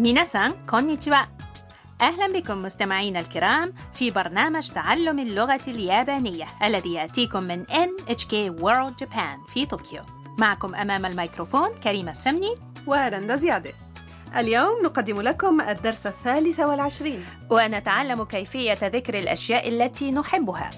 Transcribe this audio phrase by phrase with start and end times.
[0.00, 1.16] ميناسان كونيتشوا
[2.00, 9.52] أهلا بكم مستمعينا الكرام في برنامج تعلم اللغة اليابانية الذي يأتيكم من NHK World Japan
[9.54, 10.02] في طوكيو
[10.38, 12.54] معكم أمام الميكروفون كريمة السمني
[12.86, 13.72] ورندا زيادة
[14.36, 20.70] اليوم نقدم لكم الدرس الثالث والعشرين ونتعلم كيفية ذكر الأشياء التي نحبها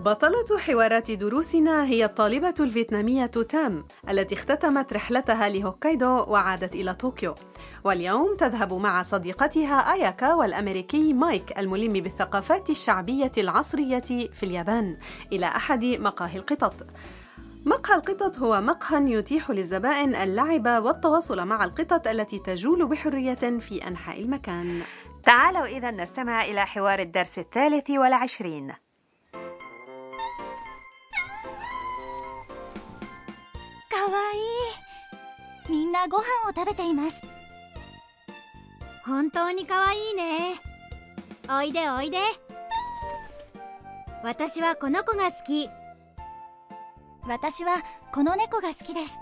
[0.00, 7.34] بطلة حوارات دروسنا هي الطالبة الفيتنامية تام التي اختتمت رحلتها لهوكايدو وعادت إلى طوكيو.
[7.84, 14.96] واليوم تذهب مع صديقتها آياكا والأمريكي مايك الملم بالثقافات الشعبية العصرية في اليابان
[15.32, 16.74] إلى أحد مقاهي القطط.
[17.66, 24.20] مقهى القطط هو مقهى يتيح للزبائن اللعب والتواصل مع القطط التي تجول بحرية في أنحاء
[24.20, 24.82] المكان.
[25.24, 28.72] تعالوا إذا نستمع إلى حوار الدرس الثالث والعشرين.
[34.09, 37.21] わいいみんなご飯を食べています
[39.05, 40.55] 本当にかわいいね
[41.49, 42.17] おいでおいで
[44.23, 45.69] 私はこの子が好き
[47.27, 49.13] 私はこの猫が好きです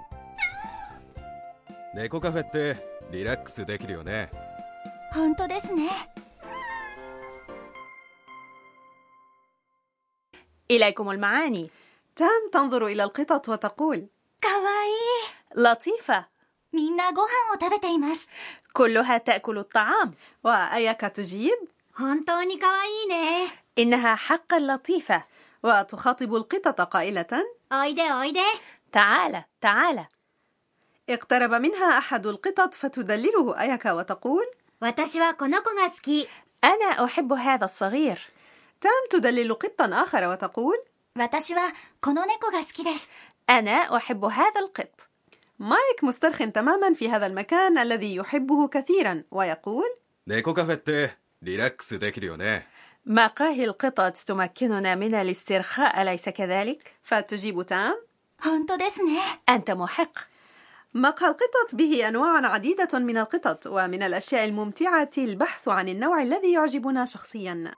[1.96, 2.78] 猫カフェって
[3.12, 4.32] リラックスできるよね
[5.14, 5.90] 本当ですね
[10.72, 11.70] إليكم المعاني
[12.16, 14.08] تام تنظر إلى القطط وتقول
[14.42, 14.67] かわい
[15.57, 16.27] لطيفة.
[18.73, 20.15] كلها تأكل الطعام.
[20.45, 21.69] وأياكا تجيب؟
[23.79, 25.25] إنها حقا لطيفة.
[25.63, 27.45] وتخاطب القطط قائلة.
[28.93, 30.07] تعال تعال
[31.09, 33.61] اقترب منها أحد القطط فتدلله.
[33.61, 34.47] أياكا وتقول؟
[36.65, 38.21] أنا أحب هذا الصغير.
[38.81, 40.77] تام تدلل قطا آخر وتقول؟
[43.51, 45.09] أنا أحب هذا القط.
[45.59, 49.97] مايك مسترخٍ تماماً في هذا المكان الذي يحبه كثيراً ويقول
[53.07, 57.97] مقاهي القطط تمكننا من الاسترخاء أليس كذلك؟ فتجيب تام.
[59.49, 60.13] أنت محق.
[60.95, 67.05] مقهى القطط به أنواع عديدة من القطط ومن الأشياء الممتعة البحث عن النوع الذي يعجبنا
[67.05, 67.73] شخصياً.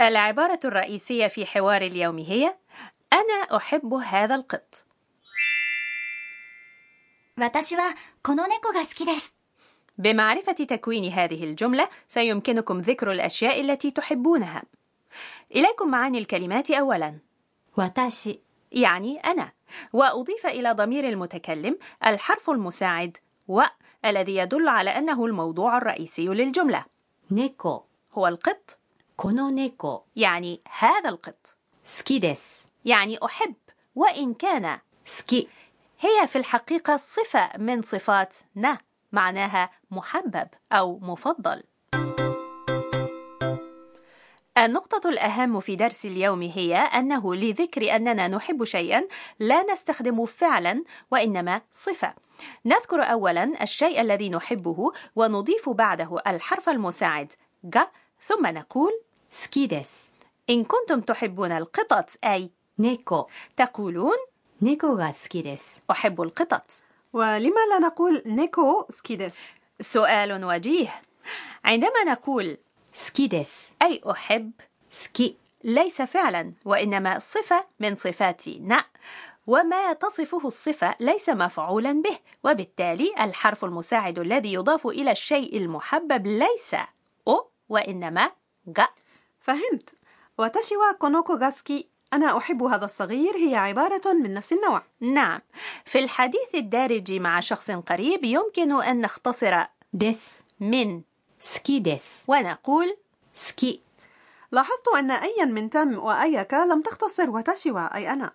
[0.00, 2.56] العبارة الرئيسية في حوار اليوم هي
[3.12, 4.84] أنا أحب هذا القط
[7.36, 9.34] 私はこの猫が好きです
[9.98, 14.62] بمعرفة تكوين هذه الجملة سيمكنكم ذكر الأشياء التي تحبونها
[15.54, 17.18] إليكم معاني الكلمات أولا
[17.76, 18.28] 私
[18.72, 19.52] يعني أنا
[19.92, 23.16] وأضيف إلى ضمير المتكلم الحرف المساعد
[23.48, 23.62] و
[24.04, 26.84] الذي يدل على أنه الموضوع الرئيسي للجملة
[27.32, 27.80] 猫
[28.14, 28.78] هو القط
[29.16, 33.54] この猫 يعني هذا القط 好きです يعني أحب
[33.94, 35.48] وإن كان 好き
[36.00, 38.76] هي في الحقيقة صفة من صفات ن
[39.12, 41.62] معناها محبب أو مفضل
[44.58, 49.02] النقطة الأهم في درس اليوم هي أنه لذكر أننا نحب شيئا
[49.38, 52.14] لا نستخدم فعلا وإنما صفة
[52.64, 57.32] نذكر أولا الشيء الذي نحبه ونضيف بعده الحرف المساعد
[57.64, 57.78] ج
[58.20, 58.90] ثم نقول
[59.34, 60.10] 好きです
[60.50, 62.50] إن كنتم تحبون القطط أي
[62.80, 63.26] 猫
[63.56, 64.16] تقولون
[64.62, 66.64] 猫が好きです أحب القطط
[67.12, 69.38] ولما لا نقول نيكو سكيدس
[69.80, 71.02] سؤال وجيه
[71.64, 72.58] عندما نقول
[72.92, 74.52] 好きです أي أحب
[74.90, 75.34] 好き
[75.64, 78.76] ليس فعلا وإنما صفة من صفات ن
[79.46, 86.76] وما تصفه الصفة ليس مفعولا به وبالتالي الحرف المساعد الذي يضاف إلى الشيء المحبب ليس
[87.28, 88.30] أو وإنما
[88.68, 88.80] ج
[89.45, 89.89] فهمت.
[90.37, 94.81] 私この子が好き أنا أحب هذا الصغير هي عبارة من نفس النوع.
[94.99, 95.41] نعم.
[95.85, 101.01] في الحديث الدارج مع شخص قريب يمكن أن نختصر です من
[101.39, 102.97] 好きです ونقول
[103.33, 103.81] 好き.
[104.51, 108.31] لاحظت أن أيا من تام وأياكا لم تختصر 私は أي أنا.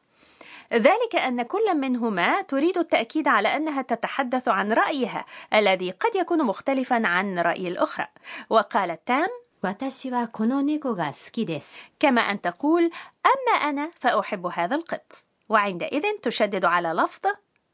[0.72, 5.24] ذلك أن كل منهما تريد التأكيد على أنها تتحدث عن رأيها
[5.54, 8.06] الذي قد يكون مختلفا عن رأي الأخرى.
[8.50, 9.28] وقالت تام
[9.61, 12.83] 私はこの猫が好きです كما أن تقول
[13.25, 17.21] أما أنا فأحب هذا القط وعندئذ تشدد على لفظ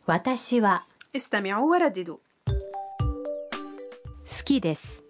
[0.07, 2.17] 私は استمعوا ورددوا
[4.25, 5.03] 好きです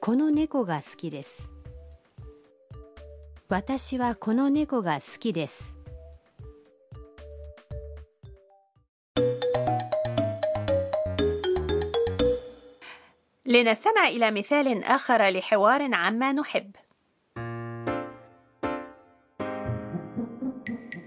[0.00, 1.50] この猫が好きです
[3.48, 5.74] 私はこの猫が好きです
[13.58, 16.70] لنستمع إلى مثال آخر لحوار عما نحب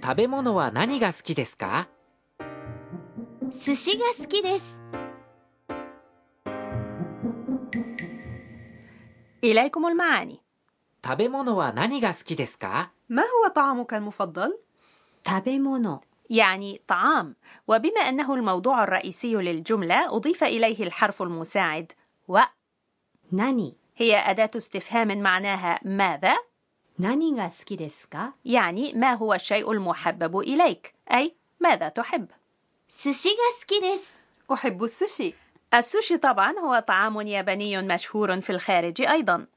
[0.03, 1.89] 食べ物は何が好きですか
[3.51, 4.81] 寿司が好きです
[9.43, 10.41] إليكم المعاني
[11.05, 14.59] 食べ物は何が好きですか ما هو طعامك المفضل؟
[15.27, 17.35] 食べ物 يعني طعام
[17.67, 21.91] وبما أنه الموضوع الرئيسي للجملة أضيف إليه الحرف المساعد
[22.31, 22.39] و
[23.31, 26.37] 何 هي أداة استفهام معناها ماذا
[26.99, 32.27] 何が好きですか يعني ما هو الشيء المحبب إليك أي ماذا تحب
[32.89, 34.17] 寿司が好きです
[34.53, 35.33] أحب السوشي
[35.73, 39.47] السوشي طبعا هو طعام ياباني مشهور في الخارج أيضا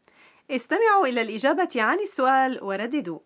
[0.51, 3.19] استمعوا إلى الإجابة عن السؤال ورددوا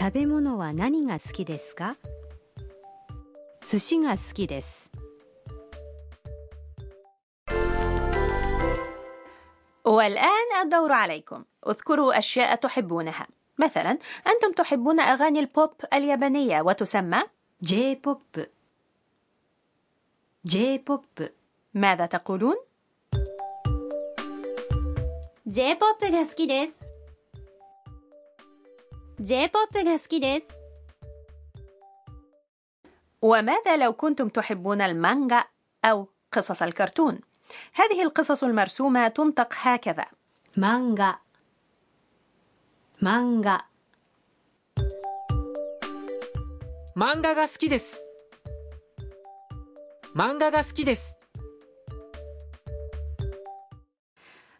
[0.00, 1.96] 食べ物は何が好きですか
[3.62, 4.88] 寿司が好きです
[9.84, 13.26] والآن الدور عليكم اذكروا أشياء تحبونها
[13.58, 17.22] مثلا أنتم تحبون أغاني البوب اليابانية وتسمى
[17.66, 18.40] J-POP
[20.48, 21.22] J-POP
[21.74, 22.56] ماذا تقولون؟
[25.48, 26.80] J-POP が好きです
[29.20, 30.48] J-POP が好きです
[33.22, 35.44] وماذا لو كنتم تحبون المانجا
[35.84, 37.20] أو قصص الكرتون؟
[37.74, 40.06] هذه القصص المرسومة تنطق هكذا
[40.56, 41.20] 漫画
[43.00, 43.66] 漫画
[46.96, 48.06] 漫画が好きです
[50.14, 51.16] 漫画が好きです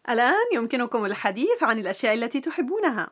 [0.09, 3.09] الآن يمكنكم الحديث عن الأشياء التي تحبونها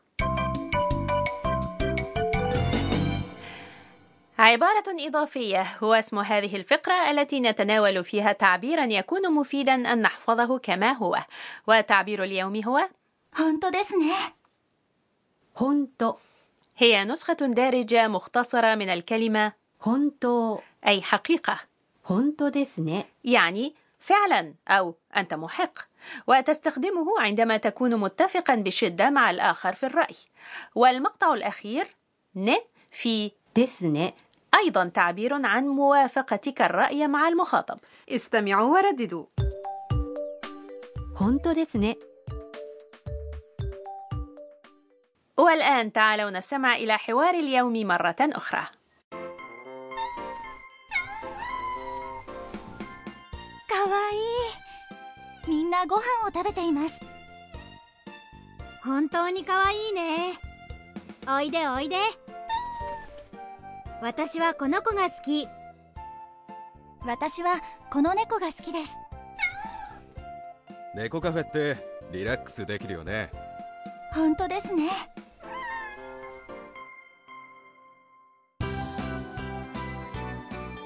[4.43, 10.91] عبارة إضافية هو اسم هذه الفقرة التي نتناول فيها تعبيرا يكون مفيدا أن نحفظه كما
[10.91, 11.19] هو
[11.67, 12.89] وتعبير اليوم هو
[13.35, 14.33] 本当ですね
[15.53, 16.17] 本当
[16.77, 21.59] هي نسخة دارجة مختصرة من الكلمة 本当 أي حقيقة
[22.03, 25.77] 本当ですね يعني فعلا أو أنت محق
[26.27, 30.15] وتستخدمه عندما تكون متفقا بشدة مع الآخر في الرأي
[30.75, 31.95] والمقطع الأخير
[32.35, 32.55] ن
[32.91, 34.15] في ですね
[34.55, 37.77] أيضا تعبير عن موافقتك الرأي مع المخاطب
[38.09, 39.25] استمعوا ورددوا
[41.15, 41.97] 本当ですね
[45.37, 48.63] والآن تعالوا نستمع إلى حوار اليوم مرة أخرى
[53.69, 54.15] かわい
[55.47, 56.99] いみんなご飯を食べています
[58.83, 60.33] 本当にかわいいね
[61.27, 61.97] おいでおいで
[64.03, 65.47] 私はこの子が好き
[67.05, 67.61] 私は
[67.91, 68.95] この猫が好きです
[70.95, 71.77] 猫カフェって
[72.11, 73.31] リラックスできるよね
[74.13, 74.89] 本当ですね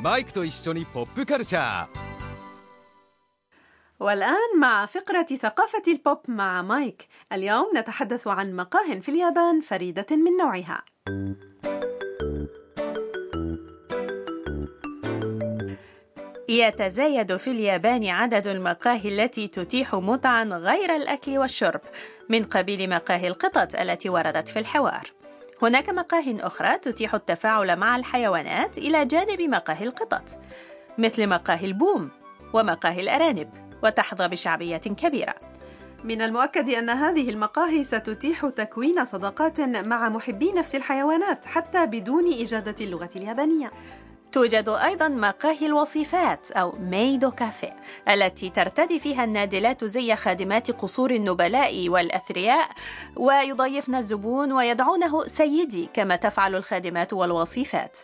[0.01, 2.03] マイクと一緒にポップカルチャー
[3.99, 10.37] والآن مع فقرة ثقافة البوب مع مايك اليوم نتحدث عن مقاه في اليابان فريدة من
[10.37, 10.83] نوعها
[16.48, 21.80] يتزايد في اليابان عدد المقاهي التي تتيح متعا غير الأكل والشرب
[22.28, 25.12] من قبيل مقاهي القطط التي وردت في الحوار.
[25.62, 30.40] هناك مقاهي أخرى تتيح التفاعل مع الحيوانات إلى جانب مقاهي القطط
[30.98, 32.10] مثل مقاهي البوم
[32.54, 33.50] ومقاهي الأرانب
[33.82, 35.34] وتحظى بشعبية كبيرة.
[36.04, 42.74] من المؤكد أن هذه المقاهي ستتيح تكوين صداقات مع محبي نفس الحيوانات حتى بدون إجادة
[42.80, 43.70] اللغة اليابانية.
[44.32, 47.76] توجد أيضا مقاهي الوصيفات أو ميدو كافيه
[48.08, 52.68] التي ترتدي فيها النادلات زي خادمات قصور النبلاء والأثرياء
[53.16, 57.98] ويضيفن الزبون ويدعونه سيدي كما تفعل الخادمات والوصيفات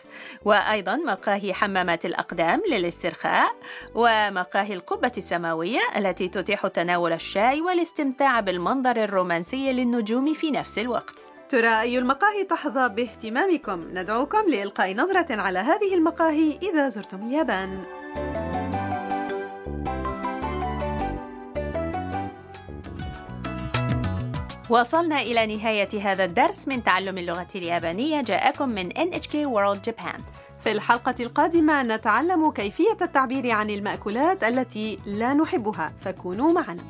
[0.45, 3.55] وأيضا مقاهي حمامات الأقدام للاسترخاء
[3.95, 11.31] ومقاهي القبة السماوية التي تتيح تناول الشاي والاستمتاع بالمنظر الرومانسي للنجوم في نفس الوقت.
[11.49, 13.85] ترى أي المقاهي تحظى باهتمامكم.
[13.93, 17.83] ندعوكم لإلقاء نظرة على هذه المقاهي إذا زرتم اليابان.
[24.69, 28.21] وصلنا إلى نهاية هذا الدرس من تعلم اللغة اليابانية.
[28.21, 30.21] جاءكم من NHK World Japan.
[30.59, 35.93] في الحلقة القادمة نتعلم كيفية التعبير عن المأكولات التي لا نحبها.
[35.99, 36.83] فكونوا معنا.